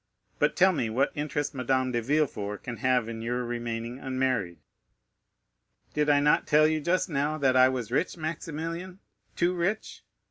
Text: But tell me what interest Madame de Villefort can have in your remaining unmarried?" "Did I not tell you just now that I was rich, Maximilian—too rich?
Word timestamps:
But 0.39 0.55
tell 0.55 0.71
me 0.73 0.89
what 0.89 1.11
interest 1.13 1.53
Madame 1.53 1.91
de 1.91 2.01
Villefort 2.01 2.63
can 2.63 2.77
have 2.77 3.07
in 3.07 3.21
your 3.21 3.45
remaining 3.45 3.99
unmarried?" 3.99 4.57
"Did 5.93 6.09
I 6.09 6.19
not 6.19 6.47
tell 6.47 6.65
you 6.67 6.81
just 6.81 7.07
now 7.07 7.37
that 7.37 7.55
I 7.55 7.69
was 7.69 7.91
rich, 7.91 8.17
Maximilian—too 8.17 9.53
rich? 9.53 10.03